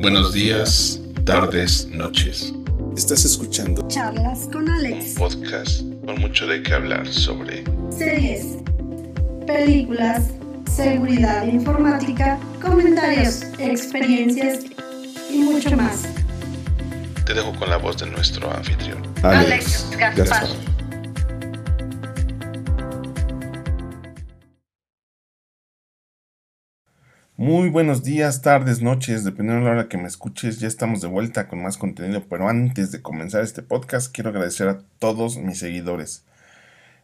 [0.00, 2.52] Buenos días, tardes, noches.
[2.96, 5.14] Estás escuchando Charlas con Un Alex.
[5.18, 8.58] podcast con mucho de qué hablar sobre Series,
[9.46, 10.30] películas,
[10.70, 14.64] seguridad informática, comentarios, experiencias
[15.30, 16.04] y mucho más.
[17.26, 19.02] Te dejo con la voz de nuestro anfitrión.
[19.22, 20.46] Alex Gaspar.
[27.40, 31.06] Muy buenos días, tardes, noches, dependiendo de la hora que me escuches, ya estamos de
[31.06, 35.60] vuelta con más contenido, pero antes de comenzar este podcast quiero agradecer a todos mis
[35.60, 36.24] seguidores,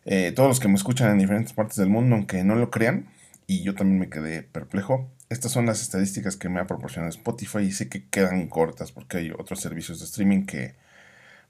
[0.05, 3.07] Eh, todos los que me escuchan en diferentes partes del mundo, aunque no lo crean,
[3.47, 5.09] y yo también me quedé perplejo.
[5.29, 9.19] Estas son las estadísticas que me ha proporcionado Spotify y sé que quedan cortas porque
[9.19, 10.75] hay otros servicios de streaming que,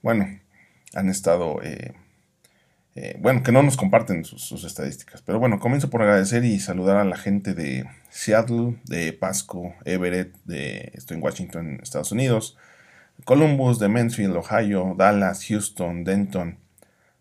[0.03, 0.29] bueno,
[0.95, 1.63] han estado...
[1.63, 1.95] eh,
[2.97, 5.23] eh, bueno, que no nos comparten sus, sus estadísticas.
[5.23, 10.37] Pero bueno, comienzo por agradecer y saludar a la gente de Seattle, de Pasco, Everett,
[10.45, 12.57] de, estoy en Washington, Estados Unidos,
[13.25, 16.59] Columbus, de Mansfield, Ohio, Dallas, Houston, Denton,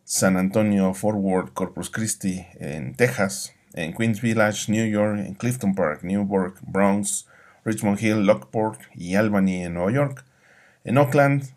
[0.04, 5.74] San Antonio, Fort Worth, Corpus Christi, en Texas, en Queens Village, New York, en Clifton
[5.74, 7.28] Park, Newburgh, Bronx,
[7.66, 10.24] Richmond Hill, Lockport y Albany en Nueva York,
[10.84, 11.56] en Oakland,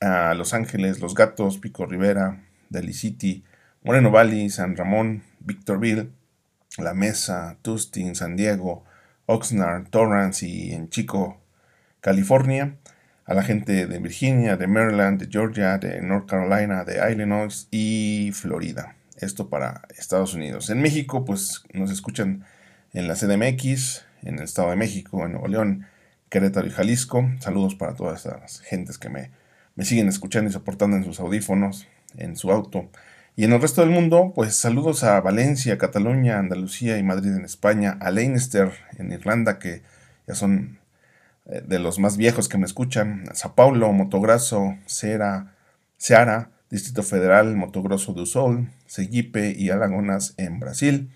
[0.00, 2.40] a Los Ángeles, Los Gatos, Pico Rivera,
[2.70, 3.42] Daly City,
[3.82, 6.12] Moreno Valley, San Ramón, Victorville,
[6.78, 8.84] La Mesa, Tustin, San Diego,
[9.26, 11.40] Oxnard, Torrance y en Chico,
[12.00, 12.76] California,
[13.24, 18.30] a la gente de Virginia, de Maryland, de Georgia, de North Carolina, de Illinois y
[18.32, 18.94] Florida.
[19.16, 20.70] Esto para Estados Unidos.
[20.70, 22.44] En México, pues nos escuchan
[22.92, 25.86] en la CDMX, en el Estado de México, en Nuevo León,
[26.28, 27.28] Querétaro y Jalisco.
[27.40, 29.30] Saludos para todas estas gentes que me,
[29.74, 32.90] me siguen escuchando y soportando en sus audífonos, en su auto.
[33.38, 37.44] Y en el resto del mundo, pues saludos a Valencia, Cataluña, Andalucía y Madrid en
[37.44, 39.82] España, a Leinster en Irlanda, que
[40.26, 40.78] ya son
[41.44, 45.54] eh, de los más viejos que me escuchan, a Sao Paulo, Motograsso, Cera,
[45.98, 51.10] Ceará, Distrito Federal, Motogrosso do Sol, Sergipe y Alagonas en Brasil,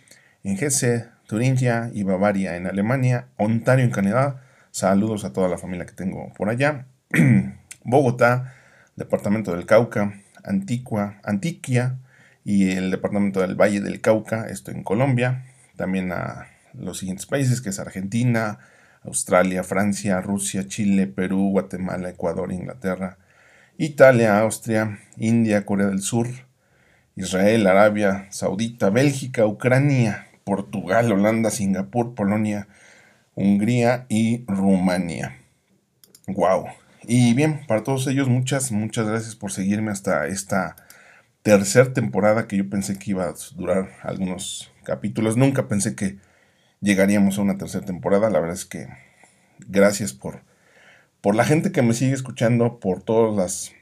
[0.45, 5.87] en Hesse, Turingia y Bavaria en Alemania, Ontario en Canadá, saludos a toda la familia
[5.87, 6.85] que tengo por allá,
[7.83, 8.53] Bogotá,
[8.95, 11.97] Departamento del Cauca, Antigua, Antiquia
[12.51, 15.45] y el Departamento del Valle del Cauca, esto en Colombia,
[15.77, 18.59] también a los siguientes países que es Argentina,
[19.05, 23.19] Australia, Francia, Rusia, Chile, Perú, Guatemala, Ecuador, Inglaterra,
[23.79, 26.27] Italia, Austria, India, Corea del Sur,
[27.15, 32.67] Israel, Arabia Saudita, Bélgica, Ucrania, Portugal, Holanda, Singapur, Polonia,
[33.37, 35.39] Hungría y Rumania.
[36.27, 36.67] Wow.
[37.05, 40.75] Y bien, para todos ellos, muchas, muchas gracias por seguirme hasta esta
[41.43, 45.37] tercera temporada que yo pensé que iba a durar algunos capítulos.
[45.37, 46.19] Nunca pensé que
[46.81, 48.31] llegaríamos a una tercera temporada.
[48.31, 48.89] La verdad es que
[49.67, 50.43] gracias por,
[51.21, 53.73] por la gente que me sigue escuchando, por todas las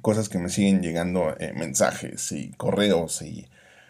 [0.00, 3.48] cosas que me siguen llegando, eh, mensajes y correos y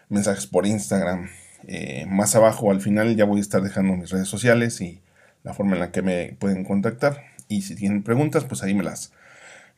[0.09, 1.29] mensajes por Instagram.
[1.67, 5.01] Eh, más abajo al final ya voy a estar dejando mis redes sociales y
[5.43, 7.23] la forma en la que me pueden contactar.
[7.47, 9.13] Y si tienen preguntas, pues ahí me las,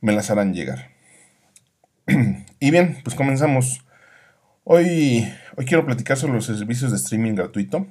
[0.01, 0.94] me las harán llegar.
[2.59, 3.81] Y bien, pues comenzamos.
[4.63, 7.87] Hoy, hoy quiero platicar sobre los servicios de streaming gratuito.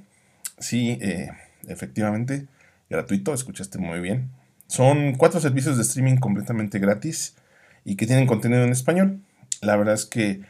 [0.58, 1.30] Sí, eh,
[1.68, 2.46] efectivamente,
[2.90, 4.30] gratuito, escuchaste muy bien.
[4.66, 7.36] Son cuatro servicios de streaming completamente gratis
[7.84, 9.20] y que tienen contenido en español.
[9.60, 10.40] La verdad es que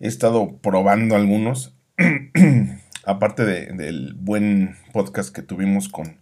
[0.00, 1.74] he estado probando algunos.
[3.04, 6.18] Aparte de- del buen podcast que tuvimos con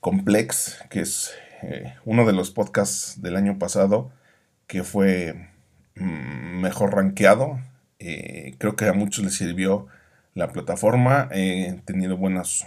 [0.00, 4.12] Complex, que es eh, uno de los podcasts del año pasado
[4.68, 5.48] que fue
[5.96, 7.60] mm, mejor rankeado.
[7.98, 9.86] Eh, creo que a muchos les sirvió
[10.34, 11.28] la plataforma.
[11.32, 12.66] He tenido buenos,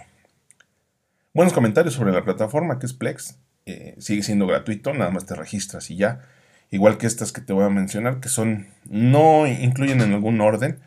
[1.34, 3.38] buenos comentarios sobre la plataforma que es Plex.
[3.66, 6.22] Eh, sigue siendo gratuito, nada más te registras y ya.
[6.70, 10.78] Igual que estas que te voy a mencionar, que son, no incluyen en algún orden,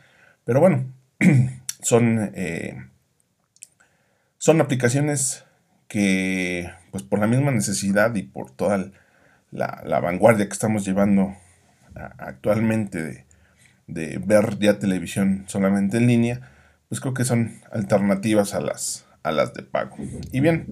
[0.45, 0.85] pero bueno,
[1.81, 2.85] son, eh,
[4.37, 5.43] son aplicaciones
[5.89, 8.91] que, pues por la misma necesidad y por toda
[9.51, 11.35] la, la vanguardia que estamos llevando
[11.95, 13.25] actualmente
[13.87, 16.51] de, ver ya televisión solamente en línea,
[16.89, 19.95] pues creo que son alternativas a las, a las de pago.
[20.31, 20.67] Y bien,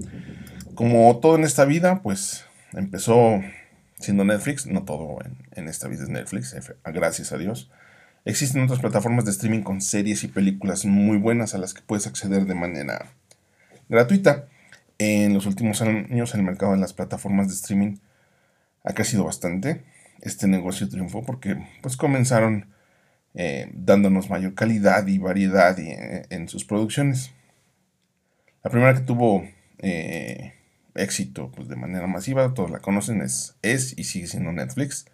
[0.76, 3.42] como todo en esta vida, pues empezó
[4.00, 7.70] siendo Netflix, no todo en, en esta vida es Netflix, gracias a Dios.
[8.24, 12.06] Existen otras plataformas de streaming con series y películas muy buenas a las que puedes
[12.06, 13.14] acceder de manera
[13.90, 14.46] gratuita.
[15.00, 17.98] En los últimos años el mercado de las plataformas de streaming
[18.84, 19.84] ha crecido bastante.
[20.22, 22.68] Este negocio triunfó porque pues comenzaron
[23.34, 27.32] eh, dándonos mayor calidad y variedad eh, en sus producciones.
[28.64, 29.44] La primera que tuvo
[29.80, 30.54] eh,
[30.96, 35.06] éxito pues, de manera masiva, todos la conocen, es, es y sigue siendo Netflix.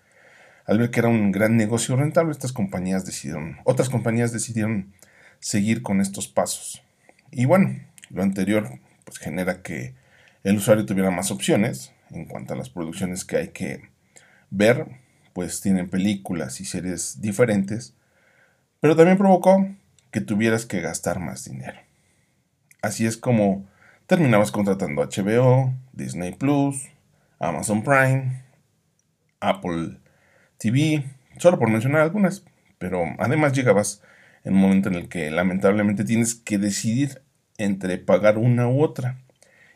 [0.66, 4.94] Al ver que era un gran negocio rentable, estas compañías decidieron, otras compañías decidieron
[5.40, 6.84] seguir con estos pasos.
[7.32, 7.80] Y bueno,
[8.10, 9.96] lo anterior pues genera que
[10.44, 13.90] el usuario tuviera más opciones en cuanto a las producciones que hay que
[14.50, 14.88] ver,
[15.34, 17.94] pues tienen películas y series diferentes,
[18.80, 19.68] pero también provocó
[20.12, 21.80] que tuvieras que gastar más dinero.
[22.82, 23.68] Así es como
[24.06, 26.88] terminabas contratando HBO, Disney Plus,
[27.40, 28.44] Amazon Prime,
[29.40, 29.98] Apple
[30.58, 31.04] TV,
[31.38, 32.44] solo por mencionar algunas,
[32.78, 34.02] pero además llegabas
[34.44, 37.22] en un momento en el que lamentablemente tienes que decidir
[37.58, 39.18] entre pagar una u otra.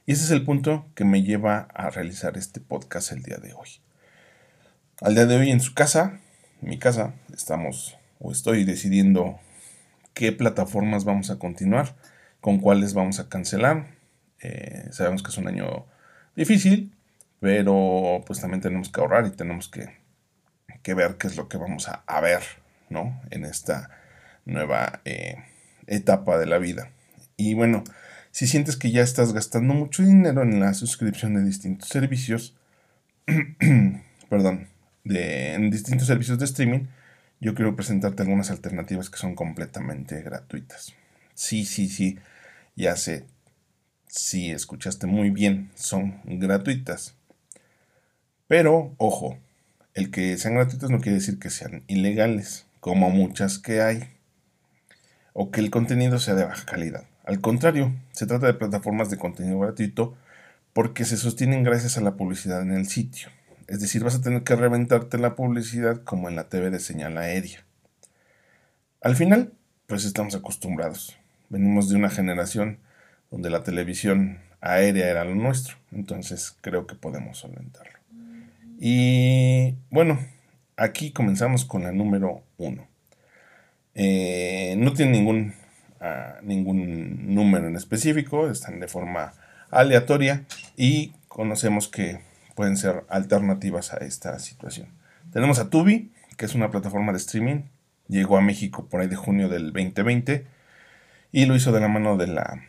[0.06, 3.53] Y ese es el punto que me lleva a realizar este podcast el día de
[3.53, 3.69] hoy.
[5.01, 6.19] Al día de hoy en su casa,
[6.62, 9.39] mi casa, estamos o estoy decidiendo
[10.13, 11.95] qué plataformas vamos a continuar,
[12.39, 13.88] con cuáles vamos a cancelar.
[14.42, 15.88] Eh, sabemos que es un año
[16.36, 16.95] difícil,
[17.39, 19.89] pero pues también tenemos que ahorrar y tenemos que,
[20.94, 22.44] ver qué es lo que vamos a, ver,
[22.92, 23.19] ¿no?
[23.31, 23.89] En esta
[24.45, 25.38] nueva eh,
[25.88, 26.92] etapa de la vida.
[27.38, 27.83] Y bueno,
[28.30, 32.56] si sientes que ya estás gastando mucho dinero en la suscripción de distintos servicios,
[34.30, 34.68] perdón,
[35.03, 36.88] de, en distintos servicios de streaming,
[37.39, 40.94] yo quiero presentarte algunas alternativas que son completamente gratuitas.
[41.33, 42.19] Sí, sí, sí,
[42.75, 43.25] ya sé,
[44.07, 47.15] sí, escuchaste muy bien, son gratuitas.
[48.48, 49.38] Pero, ojo,
[49.94, 54.07] el que sean gratuitas no quiere decir que sean ilegales, como muchas que hay,
[55.33, 57.06] o que el contenido sea de baja calidad.
[57.24, 60.15] Al contrario, se trata de plataformas de contenido gratuito
[60.74, 63.30] porque se sostienen gracias a la publicidad en el sitio.
[63.71, 67.18] Es decir, vas a tener que reventarte la publicidad como en la TV de señal
[67.18, 67.63] aérea.
[69.00, 69.53] Al final,
[69.88, 71.18] pues estamos acostumbrados.
[71.47, 72.79] Venimos de una generación
[73.31, 75.77] donde la televisión aérea era lo nuestro.
[75.94, 77.97] Entonces creo que podemos solventarlo.
[78.77, 80.19] Y bueno,
[80.75, 82.89] aquí comenzamos con la número uno.
[83.95, 85.53] Eh, no tiene ningún,
[86.01, 89.31] ah, ningún número en específico, están de forma
[89.69, 90.44] aleatoria
[90.75, 92.19] y conocemos que
[92.62, 94.88] pueden ser alternativas a esta situación.
[95.34, 97.63] Tenemos a Tubi, que es una plataforma de streaming.
[98.08, 100.46] Llegó a México por ahí de junio del 2020
[101.31, 102.62] y lo hizo de la mano de la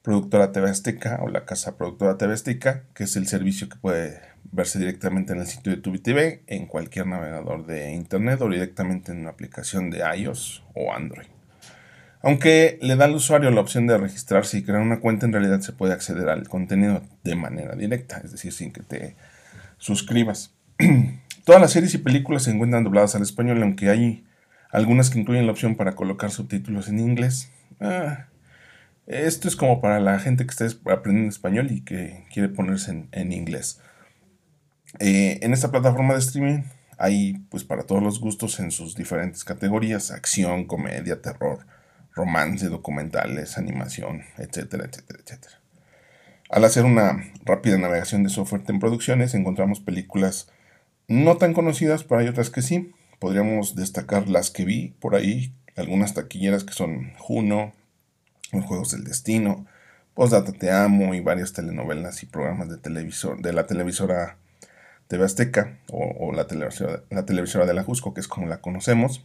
[0.00, 4.22] productora TV Azteca o la casa productora TV Azteca, que es el servicio que puede
[4.52, 9.12] verse directamente en el sitio de Tubi TV, en cualquier navegador de internet o directamente
[9.12, 11.28] en una aplicación de iOS o Android.
[12.22, 15.60] Aunque le da al usuario la opción de registrarse y crear una cuenta, en realidad
[15.60, 19.16] se puede acceder al contenido de manera directa, es decir, sin que te
[19.78, 20.52] suscribas.
[21.44, 24.24] Todas las series y películas se encuentran dobladas al español, aunque hay
[24.70, 27.50] algunas que incluyen la opción para colocar subtítulos en inglés.
[27.80, 28.26] Ah,
[29.06, 33.32] esto es como para la gente que está aprendiendo español y que quiere ponerse en,
[33.32, 33.80] inglés.
[34.98, 36.62] Eh, en esta plataforma de streaming
[36.98, 41.66] hay pues para todos los gustos en sus diferentes categorías, acción, comedia, terror,
[42.14, 45.60] romance, documentales, animación, etcétera, etcétera, etcétera.
[46.50, 50.48] Al hacer una rápida navegación de su oferta en producciones, encontramos películas
[51.06, 52.92] no tan conocidas, pero hay otras que sí.
[53.18, 57.72] Podríamos destacar las que vi por ahí, algunas taquilleras que son Juno,
[58.52, 59.66] Los Juegos del Destino,
[60.14, 64.36] Postdata Te Amo y varias telenovelas y programas de televisor, de la televisora
[65.06, 69.24] TV Azteca o, la, televisora, la televisora de la Jusco, que es como la conocemos.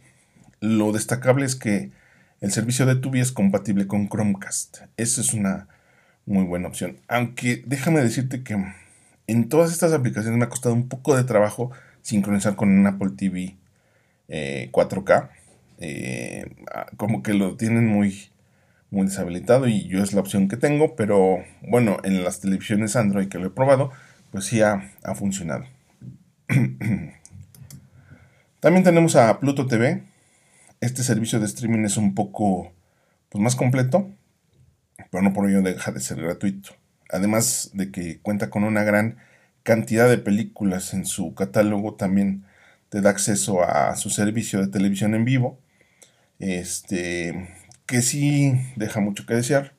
[0.60, 1.90] Lo destacable es que
[2.40, 4.78] el servicio de Tubi es compatible con Chromecast.
[4.96, 5.68] Esa es una
[6.26, 6.98] muy buena opción.
[7.08, 8.56] Aunque déjame decirte que
[9.26, 11.70] en todas estas aplicaciones me ha costado un poco de trabajo
[12.02, 13.56] sincronizar con un Apple TV
[14.28, 15.28] 4K.
[15.28, 15.30] Eh,
[15.78, 18.30] eh, ah, como que lo tienen muy,
[18.90, 23.28] muy deshabilitado y yo es la opción que tengo, pero bueno, en las televisiones Android
[23.28, 23.90] que lo he probado,
[24.30, 25.64] pues sí ha, ha funcionado.
[28.60, 30.02] También tenemos a Pluto TV,
[30.80, 32.72] este servicio de streaming es un poco
[33.28, 34.10] pues, más completo,
[35.10, 36.70] pero no por ello deja de ser gratuito.
[37.10, 39.18] Además de que cuenta con una gran
[39.62, 42.44] cantidad de películas en su catálogo, también
[42.88, 45.58] te da acceso a su servicio de televisión en vivo,
[46.38, 47.48] este,
[47.86, 49.74] que sí deja mucho que desear.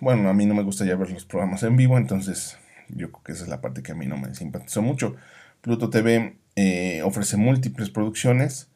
[0.00, 2.56] bueno, a mí no me gusta ya ver los programas en vivo, entonces
[2.88, 5.16] yo creo que esa es la parte que a mí no me simpatizó mucho.
[5.60, 8.68] Pluto TV eh, ofrece múltiples producciones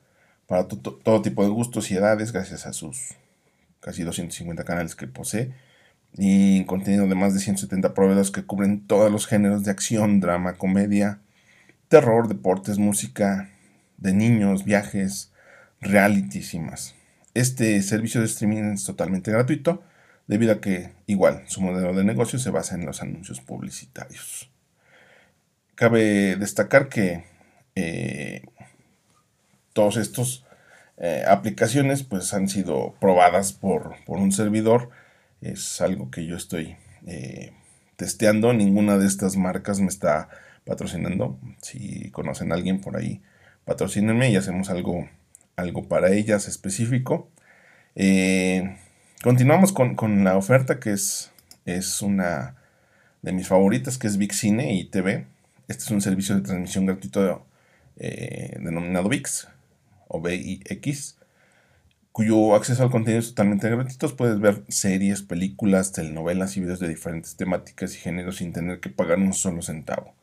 [0.47, 3.15] para todo tipo de gustos y edades gracias a sus
[3.81, 5.53] casi 250 canales que posee
[6.17, 10.55] y contenido de más de 170 proveedores que cubren todos los géneros de acción, drama,
[10.55, 11.21] comedia,
[11.89, 13.51] terror, deportes, música,
[13.99, 15.33] de niños, viajes,
[15.81, 16.95] realities y más.
[17.35, 19.83] Este servicio de streaming es totalmente gratuito,
[20.27, 24.51] debido a que igual su modelo de negocio se basa en los anuncios publicitarios.
[25.75, 27.25] Cabe destacar que
[27.77, 28.43] eh,
[29.73, 30.47] todos estos
[30.99, 34.91] eh, aplicaciones pues han sido probadas por, un servidor.
[35.41, 37.53] Es algo que yo estoy eh,
[37.97, 38.53] testeando.
[38.53, 40.29] Ninguna de estas marcas me está
[40.65, 41.39] patrocinando.
[41.61, 43.23] Si conocen a alguien por ahí,
[43.65, 45.09] patrocínenme y hacemos algo,
[45.57, 47.29] algo para ellas específico.
[47.95, 48.77] Eh,
[49.23, 51.31] continuamos con, la oferta que es,
[51.67, 52.57] es una
[53.23, 55.27] de mis favoritas, que es Big Cine y TV.
[55.69, 57.46] Este es un servicio de transmisión gratuito
[57.97, 59.49] denominado VIX
[60.09, 61.19] o BIX,
[62.13, 64.17] cuyo acceso al contenido es totalmente gratuito.
[64.17, 68.89] Puedes ver series, películas, telenovelas y videos de diferentes temáticas y géneros sin tener que
[68.89, 70.15] pagar un solo centavo.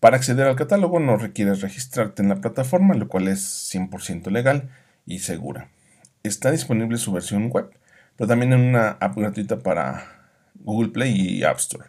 [0.00, 4.70] Para acceder al catálogo no requieres registrarte en la plataforma, lo cual es 100% legal
[5.06, 5.68] y segura.
[6.22, 7.70] Está disponible su versión web,
[8.16, 11.86] pero también en una app gratuita para Google Play y App Store.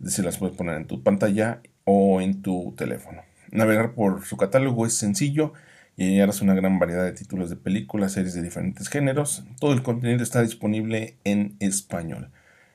[0.00, 3.22] Es decir, las puedes poner en tu pantalla o en tu teléfono.
[3.50, 5.52] Navegar por su catálogo es sencillo
[5.96, 9.44] y hallaras una gran variedad de títulos de películas, series de diferentes géneros.
[9.60, 12.30] Todo el contenido está disponible en español.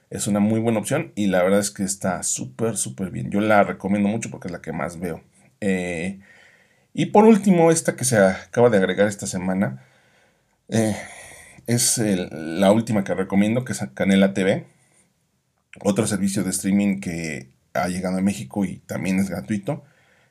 [0.09, 3.29] Es una muy buena opción y la verdad es que está súper, súper bien.
[3.29, 5.21] Yo la recomiendo mucho porque es la que más veo.
[5.61, 6.19] Eh,
[6.93, 9.83] y por último, esta que se acaba de agregar esta semana
[10.69, 10.95] eh,
[11.67, 14.65] es la última que recomiendo, que es Canela TV.
[15.81, 19.83] Otro servicio de streaming que ha llegado a México y también es gratuito.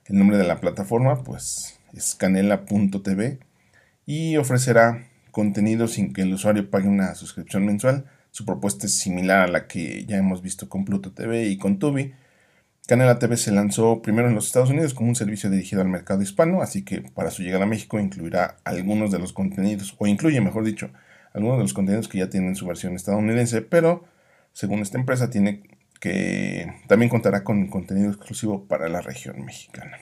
[0.09, 3.41] El nombre de la plataforma, pues es canela.tv
[4.07, 8.07] y ofrecerá contenido sin que el usuario pague una suscripción mensual.
[8.31, 11.79] Su propuesta es similar a la que ya hemos visto con Pluto TV y con
[11.79, 12.15] Tubi.
[12.87, 16.23] Canela TV se lanzó primero en los Estados Unidos como un servicio dirigido al mercado
[16.23, 20.41] hispano, así que para su llegada a México incluirá algunos de los contenidos, o incluye,
[20.41, 20.91] mejor dicho,
[21.35, 24.07] algunos de los contenidos que ya tienen su versión estadounidense, pero
[24.55, 25.65] según esta empresa tiene
[26.01, 29.99] que también contará con contenido exclusivo para la región mexicana.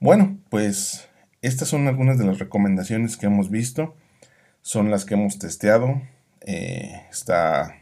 [0.00, 1.08] Bueno, pues
[1.42, 3.94] estas son algunas de las recomendaciones que hemos visto.
[4.60, 6.02] Son las que hemos testeado.
[6.40, 7.76] Eh, está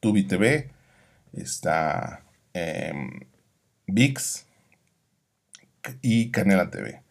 [0.00, 0.70] Tubi TV,
[1.32, 3.20] está em,
[3.86, 4.46] VIX
[6.00, 7.02] y Canela TV.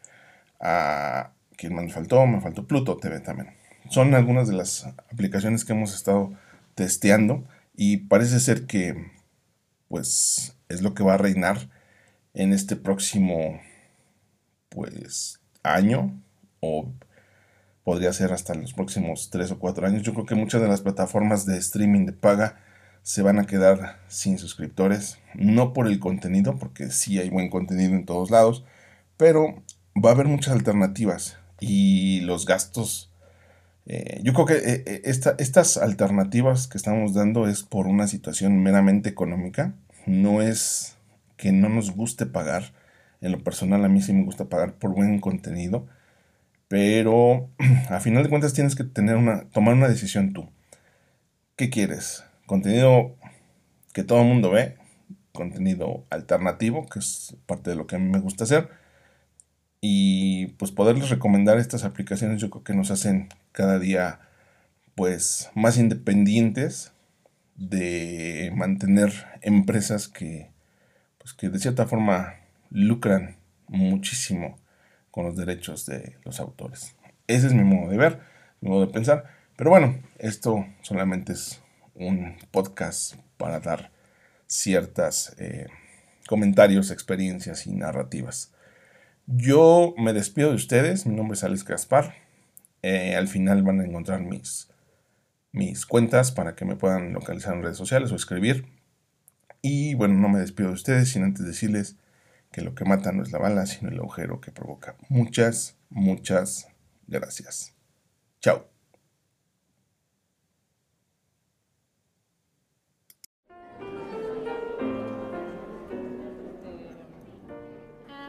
[0.59, 2.25] Ah, ¿Quién más me faltó?
[2.25, 3.55] Me faltó Pluto TV también.
[3.89, 6.33] Son algunas de las aplicaciones que hemos estado
[6.75, 7.43] testeando
[7.75, 9.11] y parece ser que
[9.91, 11.69] pues es lo que va a reinar
[12.33, 13.59] en este próximo
[14.69, 16.23] pues año
[16.61, 16.93] o
[17.83, 20.03] podría ser hasta los próximos 3 o 4 años.
[20.03, 22.57] Yo creo que muchas de las plataformas de streaming de paga
[23.03, 27.93] se van a quedar sin suscriptores, no por el contenido, porque sí hay buen contenido
[27.93, 28.63] en todos lados,
[29.17, 29.61] pero
[29.93, 33.10] va a haber muchas alternativas y los gastos,
[33.85, 38.61] eh, yo creo que eh, eh, estas alternativas que estamos dando es por una situación
[38.61, 39.73] meramente económica,
[40.05, 40.97] no es
[41.37, 42.73] que no nos guste pagar,
[43.21, 45.87] en lo personal a mí sí me gusta pagar por buen contenido,
[46.67, 47.49] pero
[47.89, 50.49] a final de cuentas tienes que tener una, tomar una decisión tú.
[51.55, 52.23] ¿Qué quieres?
[52.45, 53.15] ¿Contenido
[53.93, 54.77] que todo el mundo ve?
[55.31, 56.87] ¿Contenido alternativo?
[56.87, 58.69] Que es parte de lo que a mí me gusta hacer.
[59.81, 64.19] Y pues poderles recomendar estas aplicaciones yo creo que nos hacen cada día
[64.95, 66.93] pues más independientes
[67.55, 69.11] de mantener
[69.41, 70.51] empresas que
[71.17, 72.35] pues que de cierta forma
[72.69, 74.59] lucran muchísimo
[75.09, 76.95] con los derechos de los autores.
[77.27, 78.19] Ese es mi modo de ver,
[78.61, 79.25] mi modo de pensar.
[79.55, 81.61] Pero bueno, esto solamente es
[81.95, 83.91] un podcast para dar
[84.47, 85.67] ciertas eh,
[86.27, 88.53] comentarios, experiencias y narrativas.
[89.33, 92.15] Yo me despido de ustedes, mi nombre es Alex Gaspar.
[92.81, 94.69] Eh, al final van a encontrar mis,
[95.53, 98.65] mis cuentas para que me puedan localizar en redes sociales o escribir.
[99.61, 101.95] Y bueno, no me despido de ustedes sin antes decirles
[102.51, 104.95] que lo que mata no es la bala, sino el agujero que provoca.
[105.07, 106.67] Muchas, muchas
[107.07, 107.73] gracias.
[108.41, 108.70] Chao.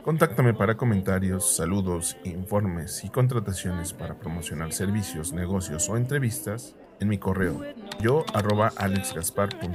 [0.05, 7.19] Contáctame para comentarios, saludos, informes y contrataciones para promocionar servicios, negocios o entrevistas en mi
[7.19, 7.61] correo
[8.01, 9.73] yo arroba alexgaspar.com.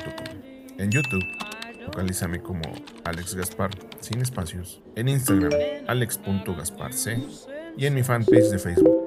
[0.78, 1.24] En YouTube
[1.88, 2.62] Localízame como
[3.06, 4.82] Alex Gaspar, sin espacios.
[4.96, 5.52] En Instagram,
[5.88, 6.94] alex.gasparc.
[7.78, 9.07] Y en mi fanpage de Facebook,